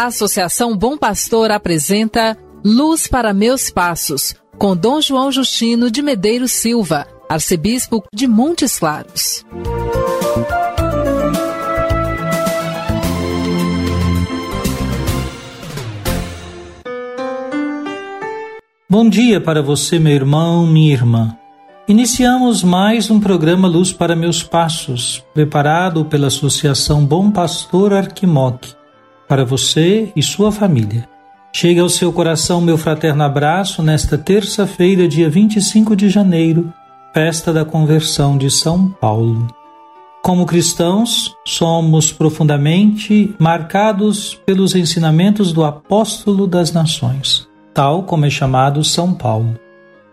A 0.00 0.06
Associação 0.06 0.74
Bom 0.74 0.96
Pastor 0.96 1.50
apresenta 1.50 2.34
Luz 2.64 3.06
para 3.06 3.34
Meus 3.34 3.68
Passos, 3.68 4.34
com 4.56 4.74
Dom 4.74 4.98
João 4.98 5.30
Justino 5.30 5.90
de 5.90 6.00
Medeiros 6.00 6.52
Silva, 6.52 7.06
arcebispo 7.28 8.02
de 8.10 8.26
Montes 8.26 8.78
Claros. 8.78 9.44
Bom 18.88 19.06
dia 19.06 19.38
para 19.38 19.60
você, 19.60 19.98
meu 19.98 20.14
irmão, 20.14 20.66
minha 20.66 20.94
irmã. 20.94 21.36
Iniciamos 21.86 22.64
mais 22.64 23.10
um 23.10 23.20
programa 23.20 23.68
Luz 23.68 23.92
para 23.92 24.16
Meus 24.16 24.42
Passos, 24.42 25.22
preparado 25.34 26.06
pela 26.06 26.28
Associação 26.28 27.04
Bom 27.04 27.30
Pastor 27.30 27.92
Arquimoc, 27.92 28.79
para 29.30 29.44
você 29.44 30.10
e 30.16 30.24
sua 30.24 30.50
família. 30.50 31.08
Chega 31.52 31.82
ao 31.82 31.88
seu 31.88 32.12
coração 32.12 32.60
meu 32.60 32.76
fraterno 32.76 33.22
abraço 33.22 33.80
nesta 33.80 34.18
terça-feira, 34.18 35.06
dia 35.06 35.30
25 35.30 35.94
de 35.94 36.08
janeiro, 36.08 36.72
festa 37.14 37.52
da 37.52 37.64
conversão 37.64 38.36
de 38.36 38.50
São 38.50 38.88
Paulo. 38.88 39.46
Como 40.20 40.44
cristãos, 40.44 41.32
somos 41.46 42.10
profundamente 42.10 43.32
marcados 43.38 44.34
pelos 44.44 44.74
ensinamentos 44.74 45.52
do 45.52 45.62
apóstolo 45.62 46.44
das 46.44 46.72
nações, 46.72 47.48
tal 47.72 48.02
como 48.02 48.26
é 48.26 48.30
chamado 48.30 48.82
São 48.82 49.14
Paulo. 49.14 49.56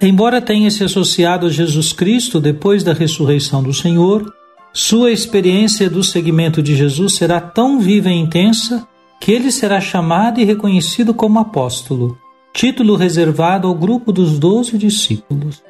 Embora 0.00 0.40
tenha 0.40 0.70
se 0.70 0.84
associado 0.84 1.46
a 1.46 1.50
Jesus 1.50 1.92
Cristo 1.92 2.40
depois 2.40 2.84
da 2.84 2.92
ressurreição 2.92 3.60
do 3.60 3.74
Senhor, 3.74 4.32
sua 4.72 5.10
experiência 5.10 5.90
do 5.90 6.04
seguimento 6.04 6.62
de 6.62 6.76
Jesus 6.76 7.14
será 7.14 7.40
tão 7.40 7.80
viva 7.80 8.08
e 8.08 8.14
intensa 8.14 8.86
que 9.20 9.30
ele 9.32 9.52
será 9.52 9.78
chamado 9.82 10.40
e 10.40 10.44
reconhecido 10.44 11.12
como 11.12 11.38
apóstolo, 11.38 12.18
título 12.54 12.96
reservado 12.96 13.68
ao 13.68 13.74
grupo 13.74 14.10
dos 14.10 14.38
doze 14.38 14.78
discípulos. 14.78 15.62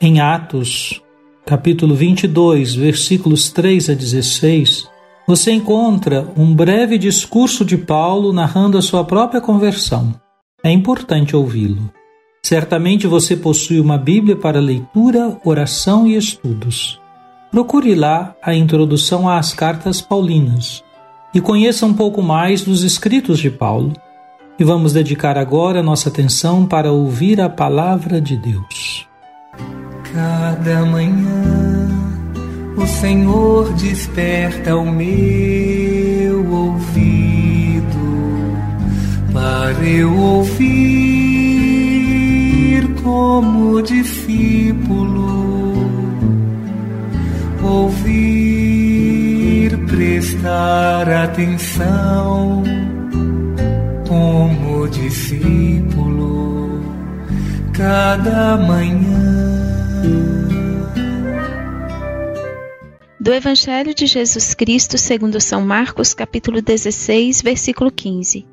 Em 0.00 0.20
Atos, 0.20 1.00
capítulo 1.46 1.94
22, 1.94 2.74
versículos 2.74 3.50
3 3.52 3.90
a 3.90 3.94
16, 3.94 4.88
você 5.24 5.52
encontra 5.52 6.26
um 6.36 6.52
breve 6.52 6.98
discurso 6.98 7.64
de 7.64 7.78
Paulo 7.78 8.32
narrando 8.32 8.76
a 8.76 8.82
sua 8.82 9.04
própria 9.04 9.40
conversão. 9.40 10.12
É 10.62 10.70
importante 10.70 11.36
ouvi-lo. 11.36 11.90
Certamente 12.42 13.06
você 13.06 13.36
possui 13.36 13.78
uma 13.78 13.98
Bíblia 13.98 14.34
para 14.34 14.58
leitura, 14.58 15.38
oração 15.44 16.08
e 16.08 16.16
estudos. 16.16 17.00
Procure 17.52 17.94
lá 17.94 18.34
a 18.42 18.52
introdução 18.52 19.28
às 19.28 19.54
cartas 19.54 20.00
paulinas 20.00 20.82
e 21.34 21.40
conheça 21.40 21.86
um 21.86 21.94
pouco 21.94 22.22
mais 22.22 22.62
dos 22.62 22.82
escritos 22.82 23.38
de 23.38 23.50
Paulo. 23.50 23.92
E 24.58 24.64
vamos 24.64 24.92
dedicar 24.92 25.38
agora 25.38 25.82
nossa 25.82 26.08
atenção 26.08 26.66
para 26.66 26.92
ouvir 26.92 27.40
a 27.40 27.48
palavra 27.48 28.20
de 28.20 28.36
Deus. 28.36 29.08
Cada 30.12 30.84
manhã 30.84 31.88
o 32.76 32.86
Senhor 32.86 33.72
desperta 33.74 34.76
o 34.76 34.90
meu 34.90 36.50
ouvido 36.50 37.00
para 39.32 39.82
eu 39.88 40.14
ouvir 40.14 41.20
como 43.02 43.82
discípulo, 43.82 45.09
prestar 50.30 51.08
atenção 51.08 52.62
como 54.06 54.88
discípulo, 54.88 56.80
cada 57.76 58.56
manhã. 58.56 59.60
Do 63.18 63.32
Evangelho 63.34 63.92
de 63.92 64.06
Jesus 64.06 64.54
Cristo 64.54 64.96
segundo 64.96 65.40
São 65.40 65.62
Marcos, 65.62 66.14
capítulo 66.14 66.62
16, 66.62 67.42
versículo 67.42 67.90
15. 67.90 68.46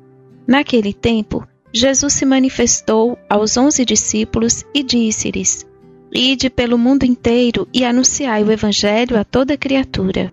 Naquele 0.46 0.92
tempo, 0.92 1.46
Jesus 1.72 2.12
se 2.12 2.26
manifestou 2.26 3.16
aos 3.30 3.56
onze 3.56 3.84
discípulos 3.84 4.64
e 4.74 4.82
disse-lhes: 4.82 5.64
Ide 6.12 6.50
pelo 6.50 6.76
mundo 6.76 7.04
inteiro 7.04 7.68
e 7.72 7.84
anunciai 7.84 8.42
o 8.42 8.50
Evangelho 8.50 9.18
a 9.18 9.24
toda 9.24 9.56
criatura. 9.56 10.32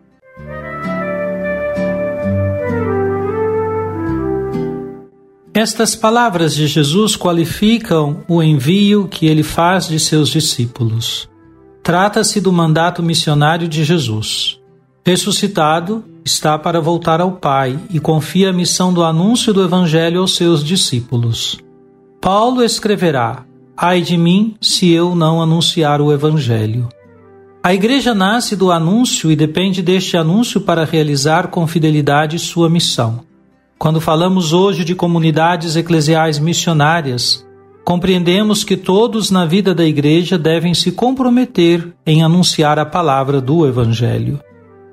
Estas 5.56 5.96
palavras 5.96 6.54
de 6.54 6.68
Jesus 6.68 7.16
qualificam 7.16 8.26
o 8.28 8.44
envio 8.44 9.08
que 9.08 9.26
ele 9.26 9.42
faz 9.42 9.88
de 9.88 9.98
seus 9.98 10.28
discípulos. 10.28 11.30
Trata-se 11.82 12.42
do 12.42 12.52
mandato 12.52 13.02
missionário 13.02 13.66
de 13.66 13.82
Jesus. 13.86 14.60
Ressuscitado, 15.06 16.04
está 16.26 16.60
para 16.60 16.82
voltar 16.82 17.22
ao 17.22 17.32
Pai 17.32 17.80
e 17.90 18.02
confia 18.02 18.50
a 18.50 18.54
missão 18.54 18.92
do 18.92 19.02
anúncio 19.02 19.54
do 19.54 19.64
Evangelho 19.64 20.20
aos 20.20 20.36
seus 20.36 20.62
discípulos. 20.62 21.58
Paulo 22.20 22.62
escreverá: 22.62 23.46
Ai 23.78 24.02
de 24.02 24.18
mim 24.18 24.58
se 24.60 24.92
eu 24.92 25.16
não 25.16 25.42
anunciar 25.42 26.02
o 26.02 26.12
Evangelho. 26.12 26.90
A 27.64 27.74
igreja 27.74 28.14
nasce 28.14 28.58
do 28.58 28.74
anúncio 28.74 29.32
e 29.32 29.38
depende 29.38 29.82
deste 29.82 30.18
anúncio 30.18 30.60
para 30.60 30.84
realizar 30.84 31.48
com 31.48 31.66
fidelidade 31.66 32.38
sua 32.40 32.70
missão. 32.70 33.24
Quando 33.78 34.00
falamos 34.00 34.54
hoje 34.54 34.86
de 34.86 34.96
comunidades 34.96 35.76
eclesiais 35.76 36.40
missionárias, 36.40 37.46
compreendemos 37.84 38.64
que 38.64 38.78
todos 38.78 39.30
na 39.30 39.46
vida 39.46 39.76
da 39.76 39.86
igreja 39.86 40.38
devem 40.38 40.74
se 40.74 40.94
comprometer 40.94 41.94
em 42.06 42.24
anunciar 42.24 42.80
a 42.80 42.86
palavra 42.86 43.42
do 43.42 43.68
Evangelho. 43.68 44.40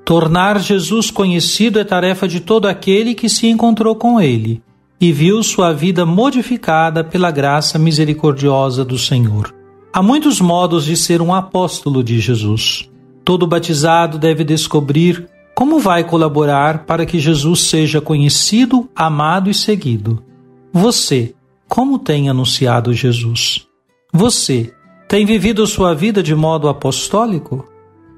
Tornar 0.03 0.59
Jesus 0.59 1.09
conhecido 1.09 1.79
é 1.79 1.83
tarefa 1.85 2.27
de 2.27 2.41
todo 2.41 2.67
aquele 2.67 3.15
que 3.15 3.29
se 3.29 3.47
encontrou 3.47 3.95
com 3.95 4.19
ele 4.19 4.61
e 4.99 5.13
viu 5.13 5.41
sua 5.41 5.71
vida 5.73 6.05
modificada 6.05 7.03
pela 7.03 7.31
graça 7.31 7.79
misericordiosa 7.79 8.83
do 8.83 8.97
Senhor. 8.97 9.53
Há 9.93 10.03
muitos 10.03 10.41
modos 10.41 10.83
de 10.83 10.97
ser 10.97 11.21
um 11.21 11.33
apóstolo 11.33 12.03
de 12.03 12.19
Jesus. 12.19 12.89
Todo 13.23 13.47
batizado 13.47 14.17
deve 14.17 14.43
descobrir 14.43 15.29
como 15.55 15.79
vai 15.79 16.03
colaborar 16.03 16.85
para 16.85 17.05
que 17.05 17.19
Jesus 17.19 17.61
seja 17.61 18.01
conhecido, 18.01 18.89
amado 18.95 19.49
e 19.49 19.53
seguido? 19.53 20.23
Você, 20.71 21.35
como 21.67 21.99
tem 21.99 22.29
anunciado 22.29 22.93
Jesus? 22.93 23.67
Você, 24.11 24.73
tem 25.07 25.25
vivido 25.25 25.65
sua 25.67 25.93
vida 25.93 26.23
de 26.23 26.33
modo 26.33 26.67
apostólico? 26.67 27.67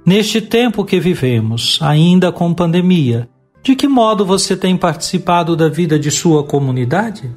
Neste 0.05 0.39
tempo 0.39 0.85
que 0.85 0.99
vivemos, 0.99 1.77
ainda 1.81 2.31
com 2.31 2.53
pandemia, 2.53 3.27
de 3.61 3.75
que 3.75 3.87
modo 3.87 4.25
você 4.25 4.55
tem 4.55 4.77
participado 4.77 5.55
da 5.55 5.67
vida 5.67 5.99
de 5.99 6.11
sua 6.11 6.43
comunidade? 6.43 7.35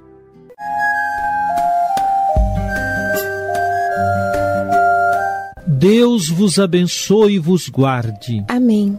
Deus 5.67 6.29
vos 6.29 6.59
abençoe 6.59 7.35
e 7.35 7.39
vos 7.39 7.69
guarde. 7.69 8.45
Amém. 8.49 8.99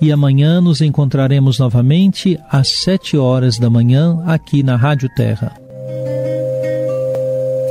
e 0.00 0.12
amanhã 0.12 0.60
nos 0.60 0.80
encontraremos 0.80 1.58
novamente 1.58 2.38
às 2.50 2.68
sete 2.82 3.16
horas 3.16 3.58
da 3.58 3.70
manhã 3.70 4.22
aqui 4.26 4.62
na 4.62 4.76
Rádio 4.76 5.08
Terra. 5.14 5.52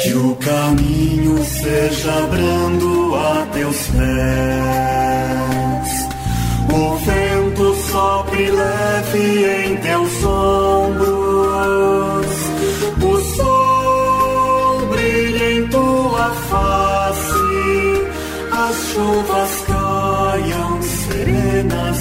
Que 0.01 0.13
o 0.13 0.35
caminho 0.35 1.43
seja 1.43 2.27
brando 2.27 3.15
a 3.15 3.45
teus 3.53 3.87
pés. 3.87 4.05
O 6.71 6.97